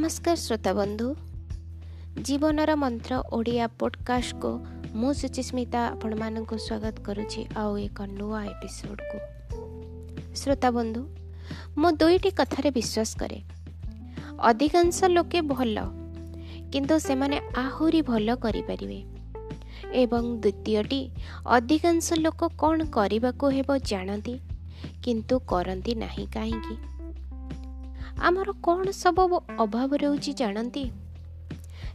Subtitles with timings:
[0.00, 1.06] ନମସ୍କାର ଶ୍ରୋତା ବନ୍ଧୁ।
[2.22, 4.50] ଜୀବନର ମନ୍ତ୍ର ଓଡ଼ିଆ ପଡ଼କାଷ୍ଟକୁ
[4.94, 9.18] ମୁଁ ସୁଚିସ୍ମିତା ଆପଣମାନଙ୍କୁ ସ୍ୱାଗତ କରୁଛି ଆଉ ଏକ ନୂଆ ଏପିସୋଡ଼କୁ।
[10.34, 11.02] ଶ୍ରୋତା ବନ୍ଧୁ
[11.78, 13.38] ମୁଁ ଦୁଇଟି କଥାରେ ବିଶ୍ୱାସ କରେ।
[14.38, 15.76] ଅଧିକାଂଶ ଲୋକେ ଭଲ
[16.72, 19.00] କିନ୍ତୁ ସେମାନେ ଆହୁରି ଭଲ କରିପାରିବେ।
[19.92, 21.10] ଏବଂ ଦ୍ୱିତୀୟଟି
[21.46, 24.34] ଅଧିକାଂଶ ଲୋକ କ'ଣ କରିବାକୁ ହେବ ଜାଣନ୍ତି
[25.02, 26.76] କିନ୍ତୁ କରନ୍ତି ନାହିଁ କାହିଁକି?
[28.20, 30.90] ଆମର କ'ଣ ସବୁ ଅଭାବ ରହୁଛି ଜାଣନ୍ତି?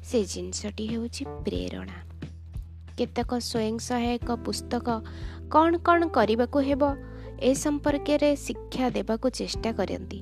[0.03, 1.97] ସେ ଜିନିଷଟି ହେଉଛି ପ୍ରେରଣା।
[2.97, 4.87] କେତେକ ସ୍ୱୟଂ ସହାୟକ ପୁସ୍ତକ
[5.51, 6.95] କ'ଣ କ'ଣ କରିବାକୁ ହେବ
[7.41, 10.21] ଏ ସମ୍ପର୍କରେ ଶିକ୍ଷା ଦେବାକୁ ଚେଷ୍ଟା କରନ୍ତି।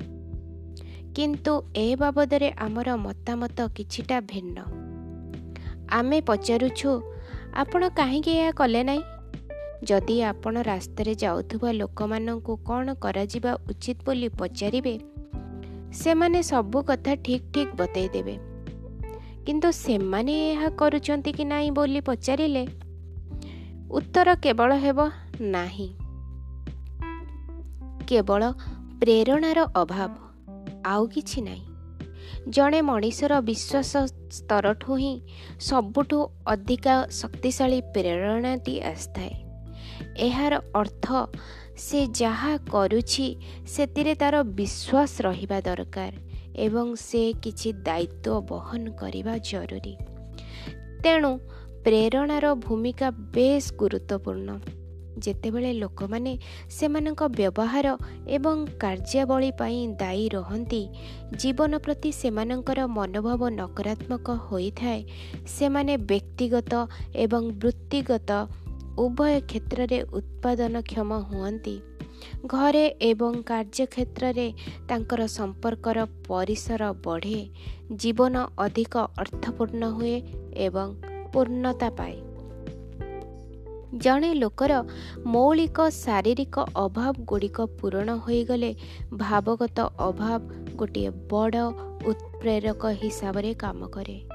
[1.16, 4.58] କିନ୍ତୁ ଏ ବାବଦରେ ଆମର ମତାମତ କିଛିଟା ଭିନ୍ନ।
[5.90, 7.02] ଆମେ ପଚାରୁଛୁ
[7.54, 9.04] ଆପଣ କାହିଁକି ଏହା କଲେ ନାହିଁ?
[9.84, 15.00] ଯଦି ଆପଣ ରାସ୍ତାରେ ଯାଉଥିବା ଲୋକମାନଙ୍କୁ କ'ଣ କରାଯିବା ଉଚିତ ବୋଲି ପଚାରିବେ
[15.94, 18.38] ସେମାନେ ସବୁ କଥା ଠିକ୍ ଠିକ୍ ବତେଇ ଦେବେ।
[19.46, 22.68] କିନ୍ତୁ ସେମାନେ ଏହା କରୁଛନ୍ତି କି ନାହିଁ ବୋଲି ପଚାରିଲେ
[23.92, 25.10] ଉତ୍ତର କେବଳ ହେବ
[25.42, 25.90] ନାହିଁ।
[28.08, 28.52] କେବଳ
[29.00, 30.12] ପ୍ରେରଣାର ଅଭାବ
[30.86, 31.66] ଆଉ କିଛି ନାହିଁ।
[32.50, 33.98] ଜଣେ ମଣିଷର ବିଶ୍ୱାସ
[34.32, 35.22] ସ୍ତରଠୁ ହିଁ
[35.60, 39.34] ସବୁଠୁ ଅଧିକା ଶକ୍ତିଶାଳୀ ପ୍ରେରଣାଟି ଆସିଥାଏ।
[40.18, 41.06] ଏହାର ଅର୍ଥ
[41.78, 43.36] ସେ ଯାହା କରୁଛି
[43.68, 46.14] ସେଥିରେ ତା'ର ବିଶ୍ୱାସ ରହିବା ଦରକାର
[46.56, 49.96] ଏବଂ ସେ କିଛି ଦାୟିତ୍ୱ ବହନ କରିବା ଜରୁରୀ।
[51.04, 51.38] ତେଣୁ
[51.84, 54.60] ପ୍ରେରଣାର ଭୂମିକା ବେଶ୍ ଗୁରୁତ୍ୱପୂର୍ଣ୍ଣ।
[55.18, 56.38] ଯେତେବେଳେ ଲୋକମାନେ
[56.70, 60.88] ସେମାନଙ୍କ ବ୍ୟବହାର ଏବଂ କାର୍ଯ୍ୟାବଳୀ ପାଇଁ ଦାୟୀ ରହନ୍ତି
[61.36, 65.04] ଜୀବନ ପ୍ରତି ସେମାନଙ୍କର ମନୋଭାବ ନକାରାତ୍ମକ ହୋଇଥାଏ।
[65.48, 66.74] ସେମାନେ ବ୍ୟକ୍ତିଗତ
[67.16, 68.32] ଏବଂ ବୃତ୍ତିଗତ
[68.98, 71.82] ଉଭୟ କ୍ଷେତ୍ରରେ ଉତ୍ପାଦନକ୍ଷମ ହୁଅନ୍ତି।
[72.46, 74.54] ଘରେ ଏବଂ କାର୍ଯ୍ୟକ୍ଷେତ୍ରରେ
[74.88, 77.50] ତାଙ୍କର ସମ୍ପର୍କର ପରିସର ବଢ଼େ।
[77.96, 80.22] ଜୀବନ ଅଧିକ ଅର୍ଥପୂର୍ଣ୍ଣ ହୁଏ
[80.56, 80.96] ଏବଂ
[81.34, 82.22] ପୂର୍ଣ୍ଣତା ପାଏ।
[83.98, 84.84] ଜଣେ ଲୋକର
[85.26, 88.76] ମୌଳିକ ଶାରୀରିକ ଅଭାବ ଗୁଡ଼ିକ ପୂରଣ ହୋଇଗଲେ
[89.14, 90.42] ଭାବଗତ ଅଭାବ
[90.76, 91.58] ଗୋଟିଏ ବଡ଼
[92.06, 94.33] ଉତ୍ପ୍ରେରକ ହିସାବରେ କାମ କରେ।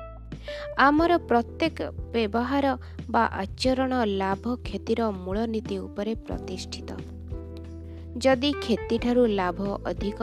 [0.79, 1.79] ଆମର ପ୍ରତ୍ୟେକ
[2.13, 2.67] ବ୍ୟବହାର
[3.11, 6.91] ବା ଆଚରଣ ଲାଭ କ୍ଷତିର ମୂଳ ନୀତି ଉପରେ ପ୍ରତିଷ୍ଠିତ।
[8.19, 10.21] ଯଦି କ୍ଷତିଠାରୁ ଲାଭ ଅଧିକ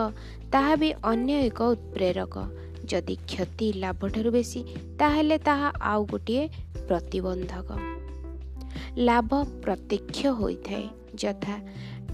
[0.51, 2.35] ତାହା ବି ଅନ୍ୟ ଏକ ଉତ୍ପ୍ରେରକ।
[2.85, 4.61] ଯଦି କ୍ଷତି ଲାଭଠାରୁ ବେଶୀ
[4.99, 6.43] ତାହେଲେ ତାହା ଆଉ ଗୋଟିଏ
[6.87, 7.69] ପ୍ରତିବନ୍ଧକ।
[8.97, 9.31] ଲାଭ
[9.63, 10.85] ପ୍ରତ୍ୟକ୍ଷ ହୋଇଥାଏ
[11.23, 11.55] ଯଥା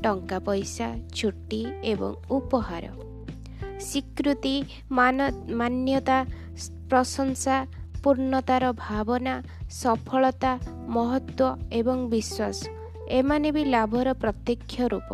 [0.03, 2.85] ଟଙ୍କା ପଇସା ଛୁଟି ଏବଂ ଉପହାର।
[3.79, 4.55] ସ୍ୱୀକୃତି
[5.59, 6.17] ମାନ୍ୟତା
[6.89, 7.55] ପ୍ରଶଂସା
[8.03, 9.33] ପୂର୍ଣ୍ଣତାର ଭାବନା
[9.71, 10.51] ସଫଳତା
[10.87, 11.41] ମହତ୍ଵ
[11.71, 12.57] ଏବଂ ବିଶ୍ୱାସ
[13.09, 15.09] ଏମାନେ ବି ଲାଭର ପ୍ରତ୍ୟକ୍ଷ ରୂପ।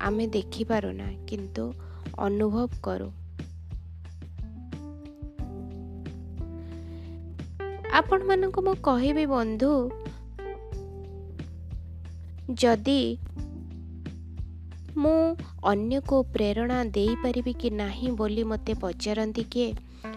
[0.00, 1.64] ଆମେ ଦେଖିପାରୁନା କିନ୍ତୁ
[2.18, 3.08] ଅନୁଭବ କରୁ।
[7.92, 9.72] ଆପଣମାନଙ୍କୁ ମୁଁ କହିବି ବନ୍ଧୁ
[12.54, 13.02] ଯଦି
[14.96, 15.20] ମୁଁ
[15.64, 19.70] ଅନ୍ୟକୁ ପ୍ରେରଣା ଦେଇପାରିବି କି ନାହିଁ ବୋଲି ମୋତେ ପଚାରନ୍ତି କିଏ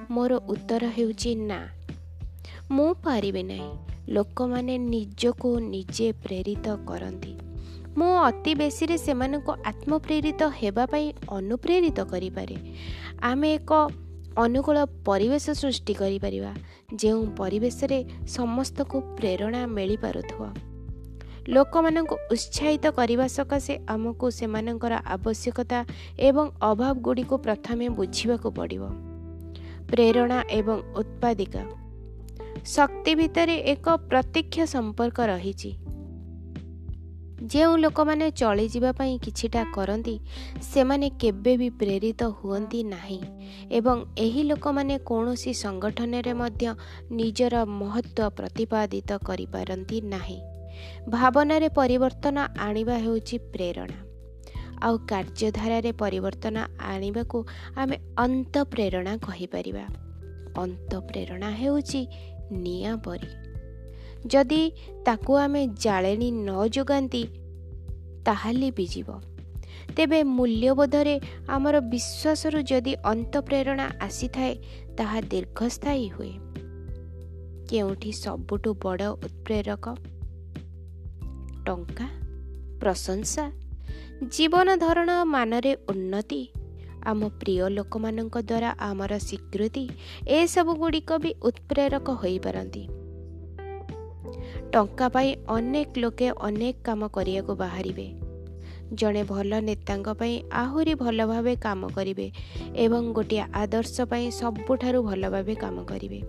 [0.09, 1.59] ମୋର ଉତ୍ତର ହେଉଛି ନା।
[2.71, 3.69] ମୁଁ ପାରିବି ନାହିଁ।
[4.09, 7.37] ଲୋକମାନେ ନିଜକୁ ନିଜେ ପ୍ରେରିତ କରନ୍ତି।
[7.97, 12.55] ମୁଁ ଅତି ବେଶୀରେ ସେମାନଙ୍କୁ ଆତ୍ମପ୍ରେରିତ ହେବା ପାଇଁ ଅନୁପ୍ରେରିତ କରିପାରେ।
[13.21, 13.89] ଆମେ ଏକ
[14.37, 16.55] ଅନୁକୂଳ ପରିବେଶ ସୃଷ୍ଟି କରିପାରିବା
[16.95, 20.53] ଯେଉଁ ପରିବେଶରେ ସମସ୍ତଙ୍କୁ ପ୍ରେରଣା ମିଳିପାରୁଥିବ।
[21.49, 25.85] ଲୋକମାନଙ୍କୁ ଉତ୍ସାହିତ କରିବା ସକାଶେ ଆମକୁ ସେମାନଙ୍କର ଆବଶ୍ୟକତା
[26.19, 28.83] ଏବଂ ଅଭାବ ଗୁଡ଼ିକୁ ପ୍ରଥମେ ବୁଝିବାକୁ ପଡ଼ିବ।
[29.91, 31.84] ପ୍ରେରଣା ଏବଂ ଉତ୍ପାଦିକା
[32.65, 35.71] ଶକ୍ତି ଭିତରେ ଏକ ପ୍ରତ୍ୟକ୍ଷ ସମ୍ପର୍କ ରହିଛି।
[37.45, 40.19] ଯେଉଁ ଲୋକମାନେ ଚଳିଯିବା ପାଇଁ କିଛିଟା କରନ୍ତି
[40.61, 43.19] ସେମାନେ କେବେ ବି ପ୍ରେରିତ ହୁଅନ୍ତି ନାହିଁ
[43.71, 46.73] ଏବଂ ଏହି ଲୋକମାନେ କୌଣସି ସଂଗଠନରେ ମଧ୍ୟ
[47.11, 50.39] ନିଜର ମହତ୍ଵ ପ୍ରତିପାଦିତ କରିପାରନ୍ତି ନାହିଁ।
[51.09, 53.99] ଭାବନାରେ ପରିବର୍ତ୍ତନ ଆଣିବା ହେଉଛି ପ୍ରେରଣା।
[54.81, 57.45] ଆଉ କାର୍ଯ୍ୟଧାରାରେ ପରିବର୍ତ୍ତନ ଆଣିବାକୁ
[57.75, 59.85] ଆମେ ଅନ୍ତ ପ୍ରେରଣା କହିପାରିବା।
[60.57, 62.07] ଅନ୍ତ ପ୍ରେରଣା ହେଉଛି
[62.51, 63.27] ନିଆଁ ପରି।
[64.27, 64.71] ଯଦି
[65.05, 67.23] ତାକୁ ଆମେ ଜାଳେଣୀ ନ ଯୋଗାନ୍ତି
[68.25, 69.21] ତାହେଲେ ବି ଯିବ
[69.97, 74.55] ତେବେ ମୂଲ୍ୟବୋଧରେ ଆମର ବିଶ୍ୱାସରୁ ଯଦି ଅନ୍ତଃପ୍ରେରଣା ଆସିଥାଏ
[74.97, 76.33] ତାହା ଦୀର୍ଘସ୍ଥାୟୀ ହୁଏ।
[77.69, 79.95] କେଉଁଠି ସବୁଠୁ ବଡ଼ ଉତ୍ପ୍ରେରକ?
[81.65, 82.07] ଟଙ୍କା
[82.79, 83.51] ପ୍ରଶଂସା
[84.31, 86.47] ଜୀବନ ଧରଣ ମାନରେ ଉନ୍ନତି
[87.05, 89.89] ଆମ ପ୍ରିୟ ଲୋକମାନଙ୍କ ଦ୍ୱାରା ଆମର ସ୍ୱୀକୃତି
[90.27, 92.87] ଏସବୁ ଗୁଡ଼ିକ ବି ଉତ୍ପ୍ରେରକ ହୋଇପାରନ୍ତି।
[94.71, 98.07] ଟଙ୍କା ପାଇଁ ଅନେକ ଲୋକେ ଅନେକ କାମ କରିବାକୁ ବାହାରିବେ।
[98.93, 102.31] ଜଣେ ଭଲ ନେତାଙ୍କ ପାଇଁ ଆହୁରି ଭଲ ଭାବେ କାମ କରିବେ
[102.75, 106.21] ଏବଂ ଗୋଟିଏ ଆଦର୍ଶ ପାଇଁ ସବୁଠାରୁ ଭଲ ଭାବେ କାମ କରିବେ।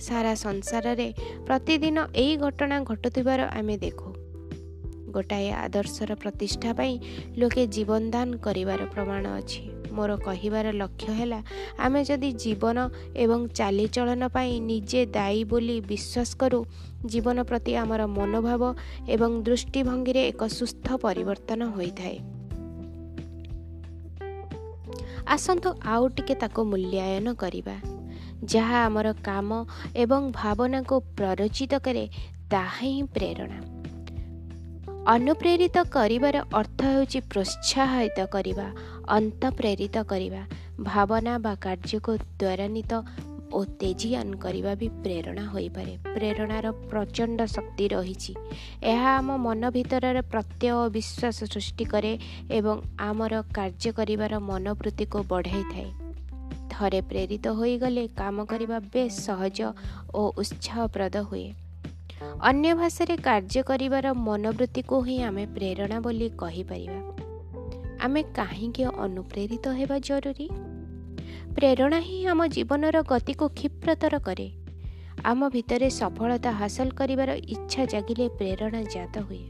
[0.00, 1.14] ସାରା ସଂସାରରେ
[1.46, 4.14] ପ୍ରତିଦିନ ଏହି ଘଟଣା ଘଟୁଥିବାର ଆମେ ଦେଖୁ।
[5.10, 6.98] ଗୋଟାଏ ଆଦର୍ଶର ପ୍ରତିଷ୍ଠା ପାଇଁ
[7.38, 11.40] ଲୋକେ ଜୀବନ ଦାନ କରିବାର ପ୍ରମାଣ ଅଛି। ମୋର କହିବାର ଲକ୍ଷ୍ୟ ହେଲା
[11.78, 12.76] ଆମେ ଯଦି ଜୀବନ
[13.16, 16.60] ଏବଂ ଚାଲିଚଳନ ପାଇଁ ନିଜେ ଦାୟୀ ବୋଲି ବିଶ୍ୱାସ କରୁ
[17.06, 18.62] ଜୀବନ ପ୍ରତି ଆମର ମନୋଭାବ
[19.08, 22.16] ଏବଂ ଦୃଷ୍ଟିଭଙ୍ଗୀରେ ଏକ ସୁସ୍ଥ ପରିବର୍ତ୍ତନ ହୋଇଥାଏ।
[25.26, 27.76] ଆସନ୍ତୁ ଆଉ ଟିକେ ତାକୁ ମୂଲ୍ୟାୟନ କରିବା।
[28.44, 29.48] ଯାହା ଆମର କାମ
[29.96, 32.04] ଏବଂ ଭାବନାକୁ ପ୍ରରୋଚିତ କରେ
[32.50, 33.58] ତାହା ହିଁ ପ୍ରେରଣା।
[35.06, 38.66] ଅନୁପ୍ରେରିତ କରିବାର ଅର୍ଥ ହେଉଛି ପ୍ରୋତ୍ସାହିତ କରିବା
[39.08, 40.46] ଅନ୍ତଃପ୍ରେରିତ କରିବା।
[40.80, 43.04] ଭାବନା ବା କାର୍ଯ୍ୟକୁ ତ୍ୱରାନ୍ୱିତ
[43.52, 48.34] ଓ ତେଜିଆନ କରିବା ବି ପ୍ରେରଣା ହୋଇପାରେ। ପ୍ରେରଣାର ପ୍ରଚଣ୍ଡ ଶକ୍ତି ରହିଛି।
[48.82, 52.18] ଏହା ଆମ ମନ ଭିତରର ପ୍ରତ୍ୟୟ ବିଶ୍ୱାସ ସୃଷ୍ଟି କରେ
[52.50, 55.90] ଏବଂ ଆମର କାର୍ଯ୍ୟ କରିବାର ମନୋବୃତ୍ତିକୁ ବଢ଼ାଇଥାଏ।
[56.70, 59.62] ଥରେ ପ୍ରେରିତ ହୋଇଗଲେ କାମ କରିବା ବେଶ ସହଜ
[60.14, 61.52] ଓ ଉତ୍ସାହପ୍ରଦ ହୁଏ।
[62.40, 67.23] ଅନ୍ୟ ଭାଷାରେ କାର୍ଯ୍ୟ କରିବାର ମନୋବୃତ୍ତିକୁ ହିଁ ଆମେ ପ୍ରେରଣା ବୋଲି କହିପାରିବା।
[68.04, 70.48] ଆମେ କାହିଁକି ଅନୁପ୍ରେରିତ ହେବା ଜରୁରୀ?
[71.54, 74.48] ପ୍ରେରଣା ହିଁ ଆମ ଜୀବନର ଗତିକୁ କ୍ଷିପ୍ରତର କରେ।
[75.24, 79.44] ଆମ ଭିତରେ ସଫଳତା ହାସଲ କରିବାର ଇଚ୍ଛା ଜାଗିଲେ ପ୍ରେରଣା ଜାତ ହୁଏ।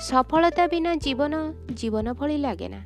[0.00, 1.34] ସଫଳତା ବିନା ଜୀବନ
[1.74, 2.80] ଜୀବନ ଭଳି ଲାଗେ ନା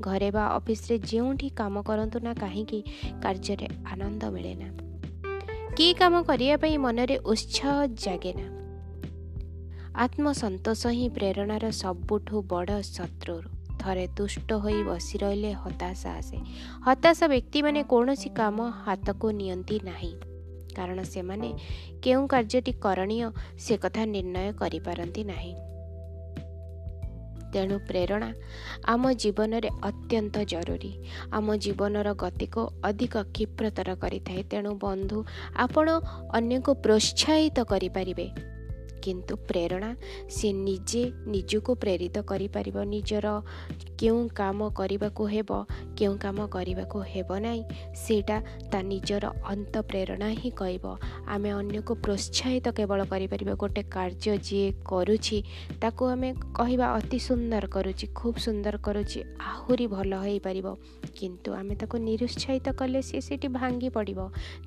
[0.00, 2.80] ଘରେ ବା ଅଫିସରେ ଯେଉଁଠି କାମ କରନ୍ତୁ ନା କାହିଁକି
[3.22, 4.68] କାର୍ଯ୍ୟରେ ଆନନ୍ଦ ମିଳେ ନା
[5.76, 8.46] କି କାମ କରିବା ପାଇଁ ମନରେ ଉତ୍ସାହ ଜାଗେ ନା
[9.94, 13.55] ଆତ୍ମସନ୍ତୋଷ ହିଁ ପ୍ରେରଣାର ସବୁଠୁ ବଡ଼ ଶତ୍ରୁ
[13.86, 16.36] ଥରେ ତୁଷ୍ଟ ହୋଇ ବସି ରହିଲେ ହତାଶା ଆସେ।
[16.86, 20.14] ହତାଶ ବ୍ୟକ୍ତିମାନେ କୌଣସି କାମ ହାତକୁ ନିଅନ୍ତି ନାହିଁ।
[20.76, 21.52] କାରଣ ସେମାନେ
[22.02, 25.54] କେଉଁ କାର୍ଯ୍ୟଟି କରଣୀୟ ସେ କଥା ନିର୍ଣ୍ଣୟ କରିପାରନ୍ତି ନାହିଁ।
[27.52, 28.32] ତେଣୁ ପ୍ରେରଣା
[28.84, 30.92] ଆମ ଜୀବନରେ ଅତ୍ୟନ୍ତ ଜରୁରୀ।
[31.32, 35.24] ଆମ ଜୀବନର ଗତିକୁ ଅଧିକ କ୍ଷିପ୍ରତର କରିଥାଏ। ତେଣୁ ବନ୍ଧୁ
[35.56, 36.00] ଆପଣ
[36.30, 38.55] ଅନ୍ୟକୁ ପ୍ରୋତ୍ସାହିତ କରିପାରିବେ।
[39.06, 39.90] କିନ୍ତୁ ପ୍ରେରଣା
[40.36, 41.02] ସେ ନିଜେ
[41.34, 43.26] ନିଜକୁ ପ୍ରେରିତ କରିପାରିବ। ନିଜର
[44.00, 45.50] କେଉଁ କାମ କରିବାକୁ ହେବ
[45.98, 47.62] କେଉଁ କାମ କରିବାକୁ ହେବ ନାହିଁ
[48.04, 48.36] ସେଇଟା
[48.70, 50.84] ତା ନିଜର ଅନ୍ତ ପ୍ରେରଣା ହିଁ କହିବ।
[51.34, 55.38] ଆମେ ଅନ୍ୟକୁ ପ୍ରୋତ୍ସାହିତ କେବଳ କରିପାରିବା। ଗୋଟେ କାର୍ଯ୍ୟ ଯିଏ କରୁଛି
[55.82, 56.28] ତାକୁ ଆମେ
[56.58, 59.18] କହିବା ଅତି ସୁନ୍ଦର କରୁଛି ଖୁବ୍ ସୁନ୍ଦର କରୁଛି
[59.52, 60.66] ଆହୁରି ଭଲ ହୋଇପାରିବ।
[61.18, 64.20] କିନ୍ତୁ ଆମେ ତାକୁ ନିରୁତ୍ସାହିତ କଲେ ସେ ସେଠି ଭାଙ୍ଗି ପଡ଼ିବ।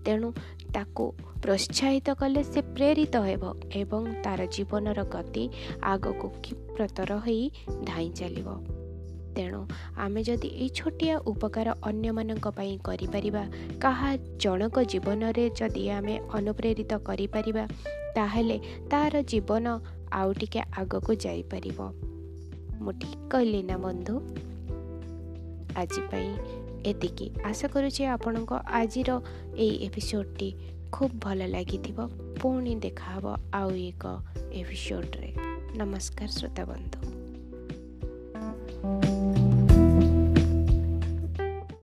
[0.06, 0.30] ତେଣୁ
[0.75, 1.06] ତାକୁ
[1.44, 3.44] ପ୍ରୋତ୍ସାହିତ କଲେ ସେ ପ୍ରେରିତ ହେବ
[3.81, 5.50] ଏବଂ ତାର ଜୀବନର ଗତି
[5.84, 7.52] ଆଗକୁ କ୍ଷିପ୍ରତର ହୋଇ
[7.84, 8.50] ଧାଇଁ ଚାଲିବ।
[9.36, 9.68] ତେଣୁ
[9.98, 13.44] ଆମେ ଯଦି ଏଇ ଛୋଟିଆ ଉପକାର ଅନ୍ୟମାନଙ୍କ ପାଇଁ କରିପାରିବା
[13.80, 17.68] କାହା ଜଣକ ଜୀବନରେ ଯଦି ଆମେ ଅନୁପ୍ରେରିତ କରିପାରିବା
[18.16, 18.60] ତାହେଲେ
[18.90, 19.80] ତାର ଜୀବନ
[20.12, 21.80] ଆଉ ଟିକେ ଆଗକୁ ଯାଇପାରିବ।
[22.81, 24.16] ମୁଁ ଠିକ୍ କହିଲି ନା ବନ୍ଧୁ?
[25.78, 26.30] ଆଜି ପାଇଁ
[26.86, 29.22] ଏତିକି। ଆଶା କରୁଛି ଆପଣଙ୍କ ଆଜିର
[29.56, 30.50] ଏଇ ଏପିସୋଡ଼ଟି
[30.91, 32.07] ଖୁବ୍ ଭଲ ଲାଗିଥିବ
[32.41, 34.03] ପୁଣି ଦେଖାହେବ ଆଉ ଏକ
[34.53, 35.30] ଏପିସୋଡ଼ରେ
[35.77, 37.08] ନମସ୍କାର ଶ୍ରୋତା ବନ୍ଧୁ